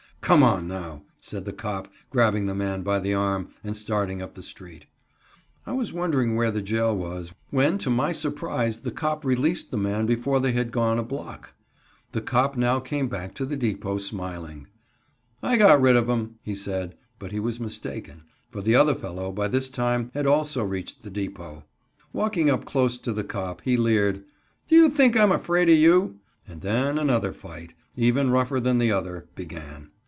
"Come 0.21 0.43
on 0.43 0.67
now," 0.67 1.01
said 1.19 1.43
the 1.45 1.51
cop, 1.51 1.91
grabbing 2.11 2.45
the 2.45 2.53
man 2.53 2.83
by 2.83 2.99
the 2.99 3.13
arm, 3.13 3.49
and 3.63 3.75
starting 3.75 4.21
up 4.21 4.35
the 4.35 4.43
street. 4.43 4.85
I 5.65 5.73
was 5.73 5.93
wondering 5.93 6.35
where 6.35 6.51
the 6.51 6.61
jail 6.61 6.95
was, 6.95 7.33
when 7.49 7.79
to 7.79 7.89
my 7.89 8.11
surprise 8.11 8.83
the 8.83 8.91
cop 8.91 9.25
released 9.25 9.71
the 9.71 9.77
man 9.79 10.05
before 10.05 10.39
they 10.39 10.51
had 10.51 10.71
gone 10.71 10.99
a 10.99 11.03
block. 11.03 11.53
The 12.11 12.21
cop 12.21 12.55
now 12.55 12.79
came 12.79 13.09
back 13.09 13.33
to 13.33 13.45
the 13.45 13.57
depot, 13.57 13.97
smiling. 13.97 14.67
"I 15.41 15.57
got 15.57 15.81
rid 15.81 15.97
o' 15.97 16.05
him," 16.05 16.35
he 16.43 16.55
said, 16.55 16.95
but 17.19 17.31
he 17.33 17.39
was 17.39 17.59
mistaken, 17.59 18.23
for 18.51 18.61
the 18.61 18.75
other 18.75 18.95
fellow, 18.95 19.31
by 19.31 19.47
this 19.47 19.69
time, 19.69 20.11
had 20.13 20.27
also 20.27 20.63
reached 20.63 21.01
the 21.01 21.09
depot. 21.09 21.65
Walking 22.13 22.47
up 22.49 22.63
close 22.63 22.99
to 22.99 23.11
the 23.11 23.23
cop, 23.25 23.61
he 23.65 23.75
leered: 23.75 24.23
"Do 24.69 24.75
you 24.75 24.87
think 24.89 25.17
I'm 25.19 25.31
afraid 25.31 25.67
of 25.67 25.77
you?" 25.79 26.19
and 26.47 26.61
then 26.61 26.99
another 26.99 27.33
fight, 27.33 27.73
even 27.97 28.29
rougher 28.29 28.59
than 28.61 28.77
the 28.77 28.91
other, 28.91 29.27
began. 29.35 29.89